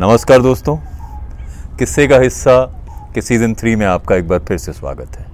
[0.00, 0.76] नमस्कार दोस्तों।
[1.78, 2.54] किस्से का हिस्सा
[3.14, 5.26] के सीज़न थ्री में आपका एक बार फिर से स्वागत है।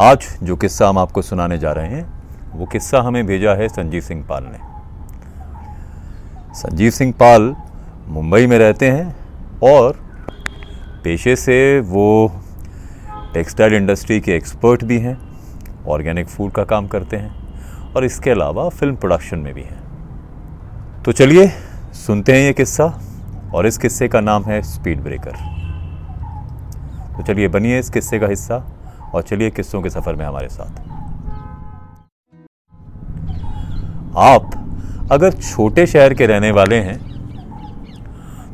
[0.00, 2.04] आज जो किस्सा हम आपको सुनाने जा रहे हैं,
[2.54, 4.58] वो किस्सा हमें भेजा है संजीव सिंह पाल ने।
[6.54, 7.54] संजीव सिंह पाल
[8.08, 9.14] मुंबई में रहते हैं
[9.64, 9.98] और
[11.04, 12.32] पेशे से वो
[13.34, 15.18] टेक्सटाइल इंडस्ट्री के एक्सपर्ट भी हैं
[15.86, 21.12] ऑर्गेनिक फ़ूड का काम करते हैं और इसके अलावा फ़िल्म प्रोडक्शन में भी हैं। तो
[21.12, 21.52] चलिए
[22.02, 22.84] सुनते हैं ये किस्सा,
[23.54, 25.32] और इस किस्से का नाम है स्पीड ब्रेकर।
[27.16, 28.56] तो चलिए बनिए इस किस्से का हिस्सा,
[29.14, 30.80] और चलिए किस्सों के सफ़र में हमारे साथ।
[34.18, 34.50] आप
[35.12, 36.98] अगर छोटे शहर के रहने वाले हैं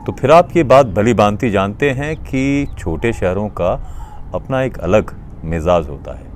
[0.05, 3.73] तो फिर आप ये बात भली भांति जानते हैं कि छोटे शहरों का
[4.35, 6.27] अपना एक अलग मिजाज होता है।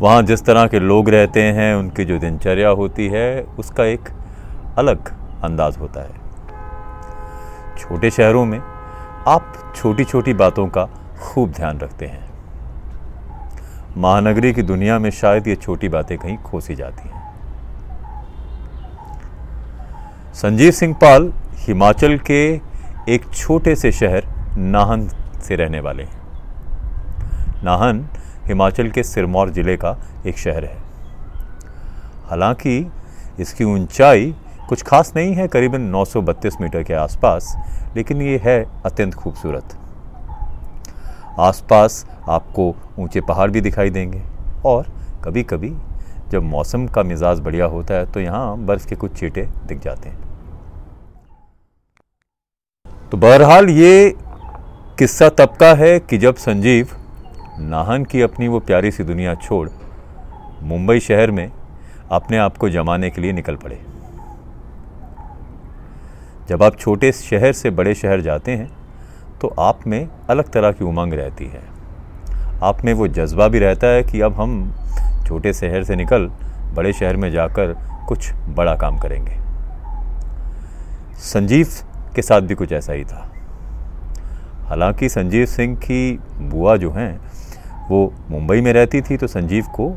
[0.00, 4.08] वहाँ जिस तरह के लोग रहते हैं, उनकी जो दिनचर्या होती है, उसका एक
[4.78, 5.12] अलग
[5.44, 6.20] अंदाज होता है।
[7.78, 8.58] छोटे शहरों में
[9.28, 10.84] आप छोटी छोटी बातों का
[11.20, 12.30] खूब ध्यान रखते हैं।
[13.96, 17.20] महानगरी की दुनिया में शायद ये छोटी बातें कहीं खोसी जाती हैं।
[20.34, 22.42] संजीव सिंह पाल हिमाचल के
[23.08, 24.26] एक छोटे से शहर
[24.56, 25.08] नाहन
[25.42, 26.20] से रहने वाले हैं।
[27.64, 28.06] नाहन
[28.46, 30.76] हिमाचल के सिरमौर ज़िले का एक शहर है।
[32.26, 32.92] हालाँकि
[33.40, 34.34] इसकी ऊंचाई
[34.68, 37.54] कुछ खास नहीं है, करीबन 932 मीटर के आसपास,
[37.96, 39.76] लेकिन ये है अत्यंत खूबसूरत।
[41.40, 44.22] आसपास आपको ऊँचे पहाड़ भी दिखाई देंगे,
[44.64, 44.86] और
[45.24, 45.72] कभी कभी
[46.30, 50.08] जब मौसम का मिजाज बढ़िया होता है तो यहाँ बर्फ़ के कुछ चीटे दिख जाते
[50.08, 50.30] हैं।
[53.10, 54.14] तो बहरहाल ये
[54.98, 56.96] किस्सा तब का है कि जब संजीव
[57.60, 59.68] नाहन की अपनी वो प्यारी सी दुनिया छोड़
[60.62, 61.50] मुंबई शहर में
[62.10, 63.80] अपने आप को जमाने के लिए निकल पड़े।
[66.52, 68.68] जब आप छोटे शहर से बड़े शहर जाते हैं
[69.40, 71.60] तो आप में अलग तरह की उमंग रहती है।
[72.62, 74.74] आप में वो जज्बा भी रहता है कि अब हम
[75.26, 76.26] छोटे शहर से निकल,
[76.74, 77.74] बड़े शहर में जाकर
[78.08, 79.38] कुछ बड़ा काम करेंगे।
[81.18, 81.68] संजीव
[82.16, 83.32] के साथ भी कुछ ऐसा ही था।
[84.66, 87.20] हालाँकि संजीव सिंह की बुआ जो हैं,
[87.88, 89.90] वो मुंबई में रहती थी तो संजीव को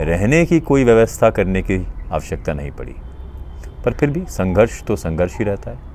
[0.00, 2.94] रहने की कोई व्यवस्था करने की आवश्यकता नहीं पड़ी।
[3.84, 5.85] पर फिर भी संघर्ष तो संघर्ष ही रहता है।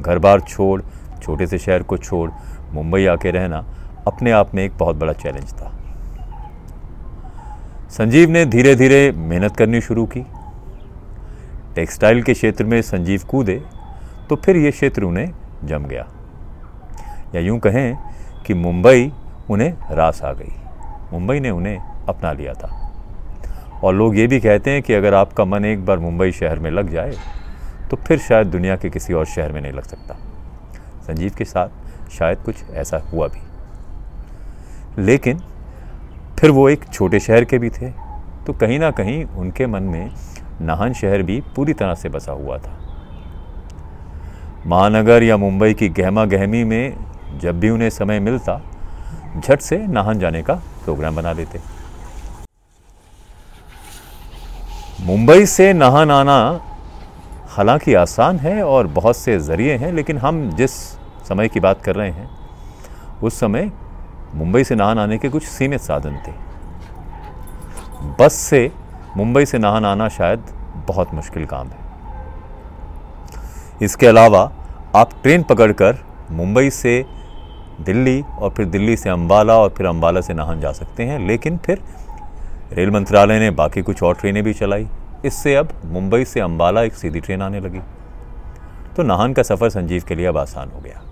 [0.00, 0.80] घर बार छोड़,
[1.22, 2.30] छोटे से शहर को छोड़,
[2.72, 3.64] मुंबई आके रहना
[4.06, 5.72] अपने आप में एक बहुत बड़ा चैलेंज था।
[7.90, 10.24] संजीव ने धीरे धीरे मेहनत करनी शुरू की।
[11.74, 13.60] टेक्सटाइल के क्षेत्र में संजीव कूदे
[14.28, 15.32] तो फिर ये क्षेत्र उन्हें
[15.64, 16.06] जम गया।
[17.34, 17.96] या यूँ कहें
[18.46, 19.12] कि मुंबई
[19.50, 20.52] उन्हें रास आ गई।
[21.12, 21.78] मुंबई ने उन्हें
[22.08, 22.74] अपना लिया था।
[23.84, 26.70] और लोग ये भी कहते हैं कि अगर आपका मन एक बार मुंबई शहर में
[26.70, 27.14] लग जाए
[27.90, 30.14] तो फिर शायद दुनिया के किसी और शहर में नहीं लग सकता।
[31.06, 31.68] संजीव के साथ
[32.10, 33.40] शायद कुछ ऐसा हुआ भी।
[35.02, 35.38] लेकिन
[36.38, 37.90] फिर वो एक छोटे शहर के भी थे
[38.46, 40.10] तो कहीं ना कहीं उनके मन में
[40.60, 42.76] नाहन शहर भी पूरी तरह से बसा हुआ था।
[44.66, 46.94] महानगर या मुंबई की गहमा गहमी में
[47.40, 48.60] जब भी उन्हें समय मिलता,
[49.38, 50.54] झट से नाहन जाने का
[50.84, 51.60] प्रोग्राम बना लेते।
[55.00, 56.38] मुंबई से नाहन आना
[57.58, 60.70] हालाँकि आसान है और बहुत से ज़रिए हैं, लेकिन हम जिस
[61.28, 62.28] समय की बात कर रहे हैं,
[63.22, 63.70] उस समय
[64.34, 66.32] मुंबई से नहान आने के कुछ सीमित साधन थे।
[68.20, 68.70] बस से
[69.16, 70.44] मुंबई से नहान आना शायद
[70.88, 71.86] बहुत मुश्किल काम है।
[73.82, 74.50] इसके अलावा
[74.96, 75.98] आप ट्रेन पकड़कर
[76.30, 77.04] मुंबई से
[77.80, 81.56] दिल्ली और फिर दिल्ली से अंबाला और फिर अंबाला से नाहन जा सकते हैं, लेकिन
[81.56, 81.82] फिर
[82.72, 84.86] रेल मंत्रालय ने बाकी कुछ और ट्रेनें भी चलाई।
[85.24, 87.80] इससे अब मुंबई से अंबाला एक सीधी ट्रेन आने लगी।
[88.96, 91.02] तो नाहन का सफ़र संजीव के लिए अब आसान हो गया।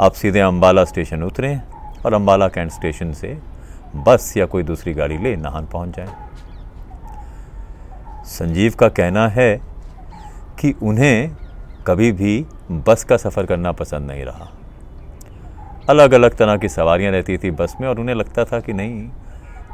[0.00, 1.60] आप सीधे अंबाला स्टेशन उतरें
[2.06, 3.36] और अंबाला कैंट स्टेशन से
[3.96, 6.08] बस या कोई दूसरी गाड़ी ले नाहन पहुँच जाए।
[8.26, 9.56] संजीव का कहना है
[10.60, 11.30] कि उन्हें
[11.86, 12.44] कभी भी
[12.86, 14.48] बस का सफ़र करना पसंद नहीं रहा।
[15.88, 19.08] अलग अलग तरह की सवारियाँ रहती थी बस में और उन्हें लगता था कि नहीं,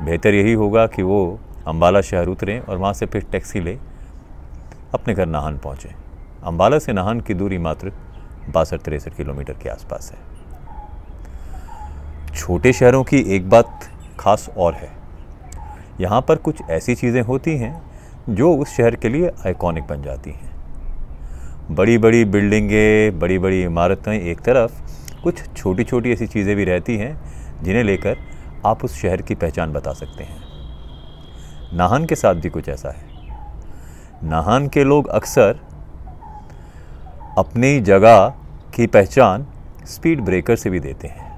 [0.03, 1.39] बेहतर यही होगा कि वो
[1.69, 3.79] अम्बाला शहर उतरें और वहाँ से फिर टैक्सी ले
[4.95, 5.91] अपने घर नाहन पहुँचें।
[6.45, 7.93] अम्बाला से नाहन की दूरी मात्र
[8.49, 10.19] बासठ तिरसठ किलोमीटर के आसपास है।
[12.35, 13.89] छोटे शहरों की एक बात
[14.21, 14.91] खास और है।
[16.01, 17.75] यहाँ पर कुछ ऐसी चीज़ें होती हैं
[18.31, 20.51] जो उस शहर के लिए आइकॉनिक बन जाती हैं।
[21.71, 24.73] बड़ी बड़ी बिल्डिंगें बड़ी बड़ी इमारतें एक तरफ़,
[25.23, 27.17] कुछ छोटी छोटी ऐसी चीज़ें भी रहती हैं
[27.63, 28.17] जिन्हें लेकर
[28.67, 30.52] आप उस शहर की पहचान बता सकते हैं।
[31.75, 33.11] नाहन के साथ भी कुछ ऐसा है।
[34.25, 35.61] नाहन के लोग अक्सर
[37.39, 38.27] अपनी जगह
[38.75, 39.47] की पहचान
[39.87, 41.31] स्पीड ब्रेकर से भी देते हैं।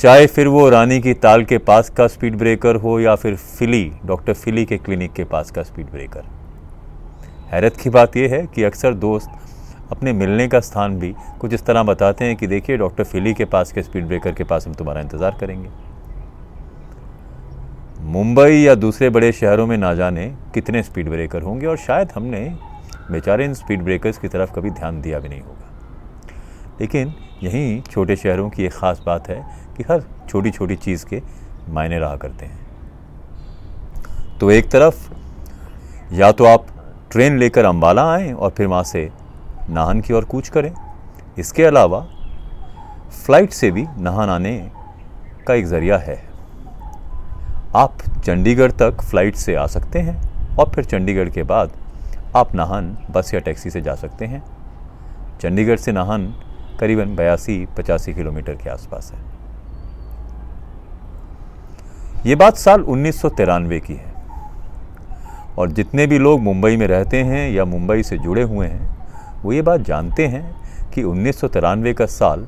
[0.00, 3.90] चाहे फिर वो रानी की ताल के पास का स्पीड ब्रेकर हो या फिर फिली,
[4.06, 6.24] डॉक्टर फिली के क्लिनिक के पास का स्पीड ब्रेकर।
[7.52, 9.30] हैरत की बात यह है कि अक्सर दोस्त
[9.92, 13.44] अपने मिलने का स्थान भी कुछ इस तरह बताते हैं कि देखिए, डॉक्टर फिली के
[13.44, 15.68] पास के स्पीड ब्रेकर के पास हम तुम्हारा इंतज़ार करेंगे।
[18.08, 22.38] मुंबई या दूसरे बड़े शहरों में ना जाने कितने स्पीड ब्रेकर होंगे और शायद हमने
[23.10, 27.12] बेचारे इन स्पीड ब्रेकर्स की तरफ़ कभी ध्यान दिया भी नहीं होगा। लेकिन
[27.42, 29.36] यहीं छोटे शहरों की एक ख़ास बात है
[29.76, 31.20] कि हर छोटी छोटी चीज़ के
[31.70, 32.58] मायने रहा करते हैं।
[34.40, 35.08] तो एक तरफ़
[36.14, 36.66] या तो आप
[37.12, 39.08] ट्रेन लेकर अम्बाला आएँ और फिर वहाँ से
[39.70, 40.72] नाहन की ओर कूच करें।
[41.38, 42.00] इसके अलावा
[43.24, 44.56] फ़्लाइट से भी नहान आने
[45.46, 46.27] का एक ज़रिया है।
[47.76, 51.72] आप चंडीगढ़ तक फ़्लाइट से आ सकते हैं और फिर चंडीगढ़ के बाद
[52.36, 54.42] आप नाहन बस या टैक्सी से जा सकते हैं।
[55.40, 56.34] चंडीगढ़ से नाहन
[56.80, 59.20] करीबन बयासी, पचासी किलोमीटर के आसपास है।
[62.26, 64.14] ये बात साल उन्नीस सौ तिरानवे की है।
[65.58, 68.90] और जितने भी लोग मुंबई में रहते हैं या मुंबई से जुड़े हुए हैं,
[69.42, 70.44] वो ये बात जानते हैं
[70.90, 72.46] कि उन्नीस सौ तिरानवे का साल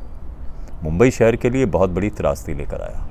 [0.83, 3.10] मुंबई शहर के लिए बहुत बड़ी त्रासदी लेकर आया।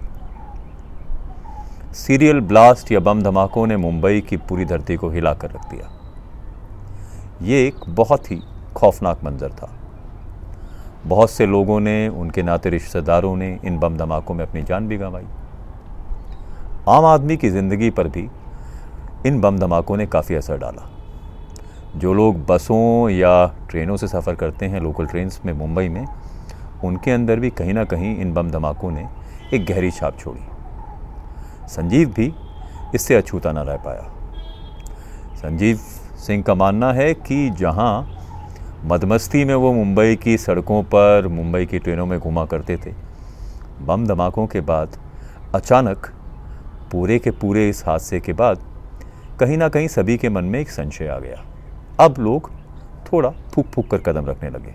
[1.93, 5.89] सीरियल ब्लास्ट या बम धमाकों ने मुंबई की पूरी धरती को हिला कर रख दिया।
[7.41, 8.41] ये एक बहुत ही
[8.75, 9.69] खौफनाक मंजर था।
[11.05, 14.97] बहुत से लोगों ने, उनके नाते रिश्तेदारों ने इन बम धमाकों में अपनी जान भी
[14.97, 15.25] गंवाई।
[16.89, 18.29] आम आदमी की ज़िंदगी पर भी
[19.25, 20.89] इन बम धमाकों ने काफ़ी असर डाला।
[21.95, 26.05] जो लोग बसों या ट्रेनों से सफ़र करते हैं, लोकल ट्रेन्स में, मुंबई में,
[26.83, 29.07] उनके अंदर भी कहीं ना कहीं इन बम धमाकों ने
[29.53, 30.48] एक गहरी छाप छोड़ी।
[31.69, 32.33] संजीव भी
[32.95, 34.09] इससे अछूता न रह पाया।
[35.35, 35.77] संजीव
[36.17, 38.15] सिंह का मानना है कि जहाँ
[38.85, 42.93] मदमस्ती में वो मुंबई की सड़कों पर, मुंबई की ट्रेनों में घुमा करते थे,
[43.81, 44.97] बम धमाकों के बाद,
[45.55, 46.11] अचानक
[46.91, 48.63] पूरे के पूरे इस हादसे के बाद
[49.39, 51.43] कहीं ना कहीं सभी के मन में एक संशय आ गया।
[51.99, 52.51] अब लोग
[53.11, 54.73] थोड़ा फूक फूक कर कदम रखने लगे।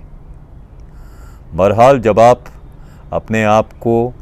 [1.55, 2.45] बहरहाल जब आप
[3.13, 4.13] अपने आप को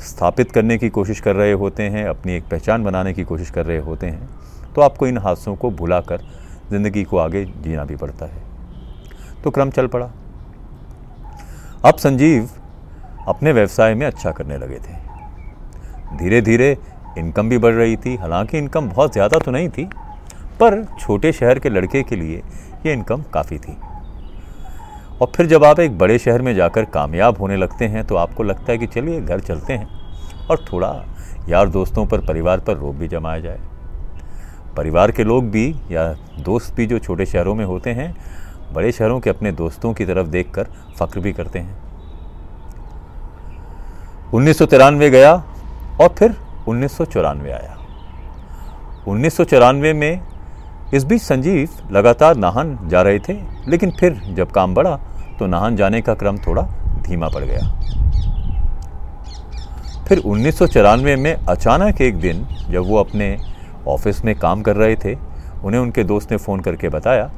[0.00, 3.66] स्थापित करने की कोशिश कर रहे होते हैं, अपनी एक पहचान बनाने की कोशिश कर
[3.66, 4.28] रहे होते हैं
[4.74, 6.22] तो आपको इन हादसों को भुला कर
[6.70, 8.46] ज़िंदगी को आगे जीना भी पड़ता है।
[9.44, 10.10] तो क्रम चल पड़ा।
[11.84, 12.48] अब संजीव
[13.28, 14.96] अपने व्यवसाय में अच्छा करने लगे थे।
[16.18, 16.76] धीरे धीरे
[17.18, 19.84] इनकम भी बढ़ रही थी, हालाँकि इनकम बहुत ज़्यादा तो नहीं थी,
[20.60, 22.42] पर छोटे शहर के लड़के के लिए
[22.86, 23.76] ये इनकम काफ़ी थी।
[25.20, 28.42] और फिर जब आप एक बड़े शहर में जाकर कामयाब होने लगते हैं तो आपको
[28.42, 29.88] लगता है कि चलिए घर चलते हैं
[30.50, 31.04] और थोड़ा
[31.48, 33.58] यार दोस्तों पर, परिवार पर रोब भी जमाया जाए।
[34.76, 38.14] परिवार के लोग भी या दोस्त भी जो छोटे शहरों में होते हैं,
[38.72, 40.66] बड़े शहरों के अपने दोस्तों की तरफ़ देखकर
[40.98, 41.78] फख्र भी करते हैं।
[44.34, 45.34] उन्नीस सौ तिरानवे गया
[46.00, 46.36] और फिर
[46.68, 47.76] उन्नीस सौ चौरानवे आया।
[49.08, 50.20] उन्नीस सौ चौरानवे में
[50.94, 53.32] इस बीच संजीव लगातार नाहन जा रहे थे,
[53.68, 54.96] लेकिन फिर जब काम बढ़ा
[55.38, 56.62] तो नाहन जाने का क्रम थोड़ा
[57.02, 57.66] धीमा पड़ गया।
[60.08, 63.36] फिर उन्नीस सौ चौरानवे में अचानक एक दिन जब वो अपने
[63.88, 65.14] ऑफ़िस में काम कर रहे थे,
[65.64, 67.30] उन्हें उनके दोस्त ने फ़ोन करके बताया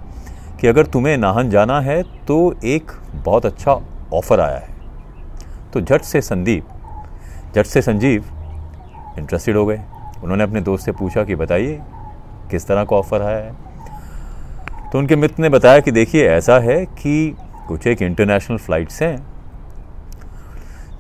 [0.61, 3.80] कि अगर तुम्हें नाहन जाना है तो एक बहुत अच्छा
[4.14, 4.78] ऑफ़र आया है।
[5.73, 6.66] तो झट से संदीप,
[7.54, 8.25] झट से संजीव
[9.19, 9.80] इंटरेस्टेड हो गए।
[10.23, 11.80] उन्होंने अपने दोस्त से पूछा कि बताइए
[12.50, 13.52] किस तरह का ऑफ़र आया है?
[14.92, 17.37] तो उनके मित्र ने बताया कि देखिए ऐसा है कि
[17.69, 19.16] कुछ एक इंटरनेशनल फ़्लाइट्स हैं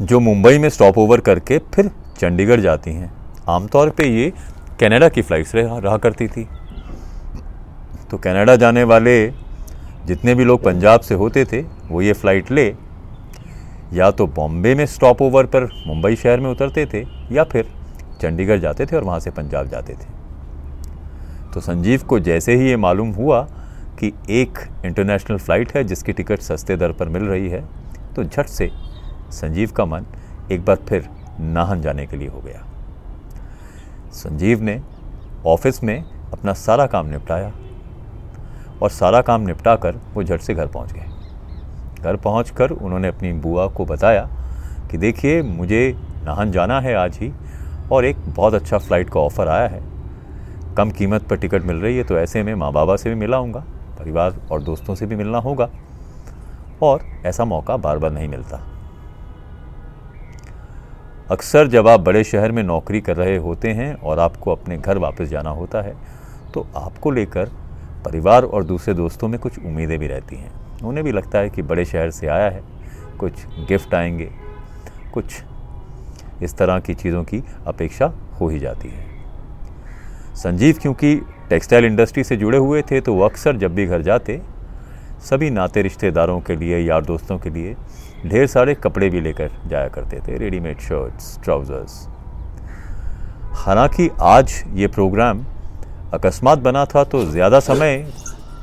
[0.02, 3.12] जो मुंबई में स्टॉप ओवर करके फिर चंडीगढ़ जाती हैं।
[3.48, 4.32] आमतौर पे ये
[4.80, 6.46] कनाडा की फ़्लाइट्स रहा, रहा करती थी।
[8.10, 9.26] तो कनाडा जाने वाले
[10.06, 12.66] जितने भी लोग पंजाब से होते थे वो ये फ़्लाइट ले
[13.92, 17.66] या तो बॉम्बे में स्टॉप ओवर पर मुंबई शहर में उतरते थे या फिर
[18.22, 20.19] चंडीगढ़ जाते थे और वहाँ से पंजाब जाते थे।
[21.54, 23.42] तो संजीव को जैसे ही ये मालूम हुआ
[24.00, 27.64] कि एक इंटरनेशनल फ़्लाइट है जिसकी टिकट सस्ते दर पर मिल रही है
[28.16, 28.70] तो झट से
[29.32, 30.06] संजीव का मन
[30.52, 31.08] एक बार फिर
[31.40, 32.64] नाहन जाने के लिए हो गया।
[34.12, 34.80] संजीव ने
[35.46, 36.02] ऑफ़िस में
[36.32, 37.52] अपना सारा काम निपटाया
[38.82, 43.08] और सारा काम निपटा कर वो झट से घर पहुँच गए। घर पहुँच कर उन्होंने
[43.08, 44.28] अपनी बुआ को बताया
[44.90, 47.32] कि देखिए, मुझे नाहन जाना है आज ही
[47.92, 49.82] और एक बहुत अच्छा फ़्लाइट का ऑफ़र आया है।
[50.76, 53.36] कम कीमत पर टिकट मिल रही है तो ऐसे में माँ बाबा से भी मिला
[53.36, 53.64] हूँगा
[53.98, 55.68] परिवार और दोस्तों से भी मिलना होगा।
[56.82, 58.56] और ऐसा मौका बार बार नहीं मिलता।
[61.30, 64.98] अक्सर जब आप बड़े शहर में नौकरी कर रहे होते हैं और आपको अपने घर
[64.98, 65.94] वापस जाना होता है
[66.54, 67.50] तो आपको लेकर
[68.04, 71.62] परिवार और दूसरे दोस्तों में कुछ उम्मीदें भी रहती हैं। उन्हें भी लगता है कि
[71.62, 72.62] बड़े शहर से आया है,
[73.18, 74.30] कुछ गिफ्ट आएँगे,
[75.14, 75.42] कुछ
[76.42, 79.09] इस तरह की चीज़ों की अपेक्षा हो ही जाती है।
[80.34, 81.14] संजीव, क्योंकि
[81.50, 84.40] टेक्सटाइल इंडस्ट्री से जुड़े हुए थे तो वो अक्सर जब भी घर जाते,
[85.20, 87.74] सभी नाते रिश्तेदारों के लिए, यार दोस्तों के लिए,
[88.26, 92.06] ढेर सारे कपड़े भी लेकर जाया करते थे, रेडीमेड शर्ट्स, ट्राउज़र्स।
[93.56, 95.44] हालाँकि आज ये प्रोग्राम
[96.14, 97.96] अकस्मात बना था तो ज़्यादा समय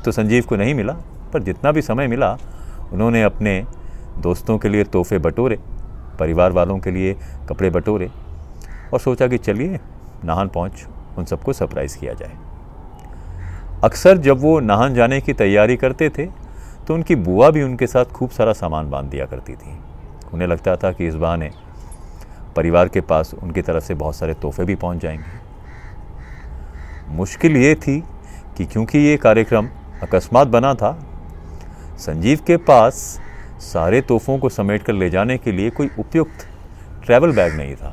[0.04, 0.92] तो संजीव को नहीं मिला,
[1.32, 2.36] पर जितना भी समय मिला,
[2.92, 3.64] उन्होंने अपने
[4.18, 5.58] दोस्तों के लिए तोहफे बटोरे,
[6.18, 7.16] परिवार वालों के लिए
[7.48, 8.10] कपड़े बटोरे,
[8.92, 9.78] और सोचा कि चलिए,
[10.24, 10.86] नाहन पहुँच।
[11.18, 12.36] उन सबको सरप्राइज़ किया जाए।
[13.84, 16.26] अक्सर जब वो नाहन जाने की तैयारी करते थे
[16.86, 19.78] तो उनकी बुआ भी उनके साथ खूब सारा सामान बाँध दिया करती थी।
[20.32, 21.50] उन्हें लगता था कि इस बहाने
[22.56, 25.46] परिवार के पास उनकी तरफ़ से बहुत सारे तोहफे भी पहुँच जाएँगे।
[27.08, 28.00] मुश्किल ये थी
[28.56, 29.68] कि क्योंकि ये कार्यक्रम
[30.02, 30.92] अकस्मात बना था,
[31.98, 33.20] संजीव के पास
[33.62, 36.46] सारे तोहफों को समेट कर ले जाने के लिए कोई उपयुक्त
[37.04, 37.92] ट्रैवल बैग नहीं था।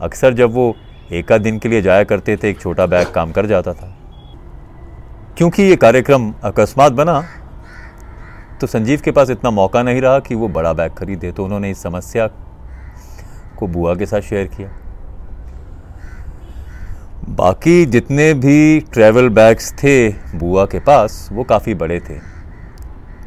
[0.00, 0.74] अक्सर जब वो
[1.12, 3.94] एक आध दिन के लिए जाया करते थे, एक छोटा बैग काम कर जाता था।
[5.36, 7.22] क्योंकि ये कार्यक्रम अकस्मात बना
[8.60, 11.70] तो संजीव के पास इतना मौका नहीं रहा कि वो बड़ा बैग खरीदे तो उन्होंने
[11.70, 12.26] इस समस्या
[13.58, 14.68] को बुआ के साथ शेयर किया।
[17.28, 22.18] बाकी जितने भी ट्रैवल बैग्स थे बुआ के पास, वो काफ़ी बड़े थे।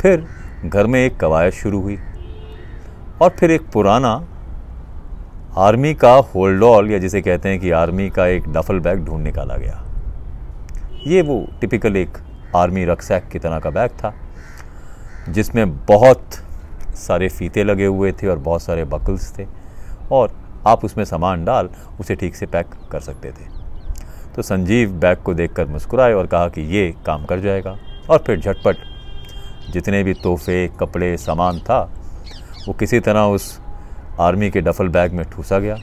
[0.01, 0.25] फिर
[0.65, 1.97] घर में एक कवायद शुरू हुई,
[3.21, 4.15] और फिर एक पुराना
[5.57, 9.55] आर्मी का होल्डॉल या जिसे कहते हैं कि आर्मी का एक डफल बैग ढूंढ निकाला
[9.55, 9.83] गया।
[11.07, 12.17] ये वो टिपिकल एक
[12.55, 14.13] आर्मी रक्सैक की तरह का बैग था,
[15.29, 16.35] जिसमें बहुत
[16.95, 19.45] सारे फीते लगे हुए थे और बहुत सारे बकल्स थे,
[20.11, 20.35] और
[20.67, 23.49] आप उसमें सामान डाल उसे ठीक से पैक कर सकते थे।
[24.35, 27.77] तो संजीव बैग को देखकर मुस्कुराए और कहा कि ये काम कर जाएगा।
[28.09, 28.77] और फिर झटपट,
[29.71, 31.81] जितने भी तोहफे, कपड़े, सामान था,
[32.67, 33.60] वो किसी तरह उस
[34.19, 35.77] आर्मी के डफल बैग में ठूसा गया।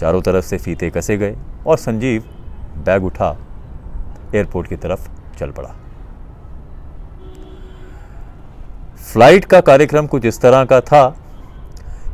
[0.00, 1.36] चारों तरफ़ से फीते कसे गए
[1.66, 2.24] और संजीव
[2.86, 3.36] बैग उठा
[4.34, 5.08] एयरपोर्ट की तरफ़
[5.38, 5.74] चल पड़ा।
[9.02, 11.08] फ़्लाइट का कार्यक्रम कुछ इस तरह का था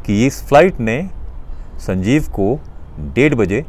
[0.06, 1.02] कि इस फ़्लाइट ने
[1.80, 2.58] संजीव को
[3.14, 3.64] डेढ़ बजे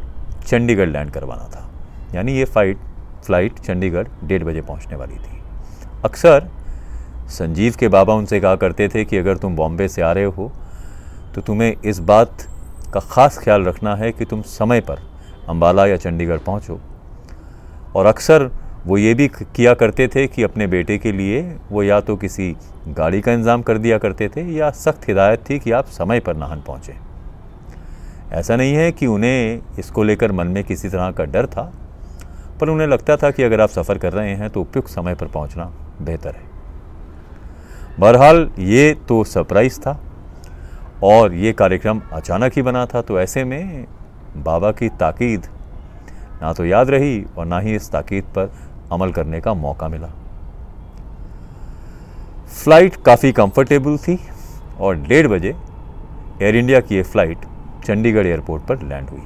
[0.48, 1.70] चंडीगढ़ लैंड करवाना था।
[2.16, 2.78] यानी ये फ़्लाइट
[3.26, 5.42] फ़्लाइट चंडीगढ़ डेढ़ बजे पहुँचने वाली थी।
[6.06, 6.50] अक्सर
[7.32, 10.52] संजीव के बाबा उनसे कहा करते थे कि अगर तुम बॉम्बे से आ रहे हो
[11.36, 12.42] तो तुम्हें इस बात
[12.94, 15.00] का ख़ास ख्याल रखना है कि तुम समय पर
[15.50, 16.80] अम्बाला या चंडीगढ़ पहुँचो।
[17.96, 18.50] और अक्सर
[18.86, 22.56] वो ये भी किया करते थे कि अपने बेटे के लिए वो या तो किसी
[22.90, 26.36] गाड़ी का इंतज़ाम कर दिया करते थे या सख्त हिदायत थी कि आप समय पर
[26.36, 26.94] नाहन पहुँचें।
[28.34, 31.72] ऐसा नहीं है कि उन्हें इसको लेकर मन में किसी तरह का डर था,
[32.62, 35.28] पर उन्हें लगता था कि अगर आप सफ़र कर रहे हैं तो उपयुक्त समय पर
[35.28, 35.72] पहुँचना
[36.02, 36.52] बेहतर है।
[38.00, 40.00] बहरहाल ये तो सरप्राइज़ था।
[41.04, 43.86] और ये कार्यक्रम अचानक ही बना था तो ऐसे में
[44.44, 45.46] बाबा की ताकीद
[46.42, 48.52] ना तो याद रही और ना ही इस ताकीद पर
[48.92, 50.08] अमल करने का मौका मिला।
[52.54, 54.18] फ़्लाइट काफ़ी कंफर्टेबल थी
[54.80, 55.56] और डेढ़ बजे
[56.42, 57.46] एयर इंडिया की ये फ़्लाइट
[57.86, 59.22] चंडीगढ़ एयरपोर्ट पर लैंड हुई।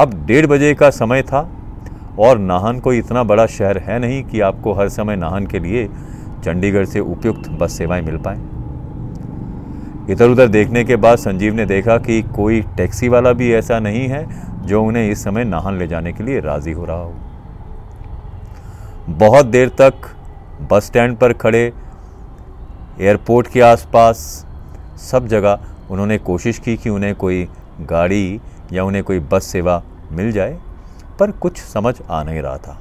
[0.00, 1.48] अब डेढ़ बजे का समय था
[2.18, 5.86] और नाहन कोई इतना बड़ा शहर है नहीं कि आपको हर समय नाहन के लिए
[6.44, 8.51] चंडीगढ़ से उपयुक्त बस सेवाएँ मिल पाए।
[10.10, 14.08] इधर उधर देखने के बाद संजीव ने देखा कि कोई टैक्सी वाला भी ऐसा नहीं
[14.08, 14.26] है
[14.66, 17.14] जो उन्हें इस समय नाहन ले जाने के लिए राज़ी हो रहा हो।
[19.08, 19.94] बहुत देर तक
[20.70, 21.72] बस स्टैंड पर खड़े,
[23.00, 24.46] एयरपोर्ट के आसपास,
[25.10, 27.48] सब जगह उन्होंने कोशिश की कि उन्हें कोई
[27.80, 28.40] गाड़ी
[28.72, 29.82] या उन्हें कोई बस सेवा
[30.12, 30.58] मिल जाए,
[31.20, 32.78] पर कुछ समझ आ नहीं रहा था।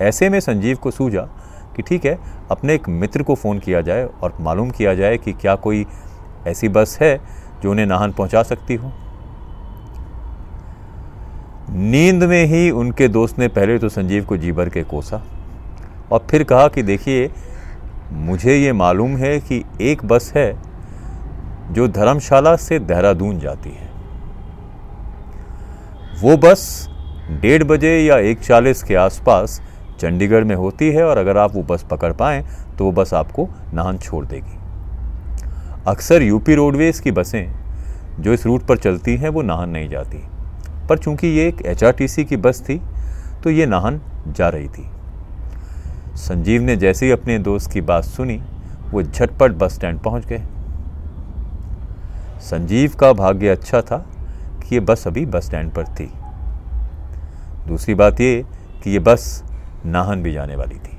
[0.00, 1.28] ऐसे में संजीव को सूझा
[1.76, 2.18] कि ठीक है,
[2.50, 5.86] अपने एक मित्र को फ़ोन किया जाए और मालूम किया जाए कि क्या कोई
[6.48, 7.16] ऐसी बस है
[7.62, 8.92] जो उन्हें नाहन पहुँचा सकती हो।
[11.70, 15.22] नींद में ही उनके दोस्त ने पहले तो संजीव को जी भर के कोसा
[16.12, 17.30] और फिर कहा कि देखिए,
[18.12, 20.52] मुझे ये मालूम है कि एक बस है
[21.72, 23.86] जो धर्मशाला से देहरादून जाती है।
[26.22, 26.88] वो बस
[27.40, 29.60] डेढ़ बजे या एक चालीस के आसपास
[30.00, 32.42] चंडीगढ़ में होती है और अगर आप वो बस पकड़ पाएँ
[32.78, 34.57] तो वो बस आपको नाहन छोड़ देगी।
[35.88, 37.52] अक्सर यूपी रोडवेज़ की बसें
[38.20, 40.18] जो इस रूट पर चलती हैं, वो नाहन नहीं जाती।
[40.88, 42.80] पर चूँकि ये एक एचआरटीसी की बस थी
[43.44, 44.86] तो ये नाहन जा रही थी।
[46.16, 48.40] संजीव ने जैसे ही अपने दोस्त की बात सुनी,
[48.90, 50.42] वो झटपट बस स्टैंड पहुँच गए।
[52.40, 53.98] संजीव का भाग्य अच्छा था
[54.60, 56.10] कि ये बस अभी बस स्टैंड पर थी।
[57.68, 58.44] दूसरी बात ये
[58.84, 59.42] कि ये बस
[59.86, 60.97] नाहन भी जाने वाली थी।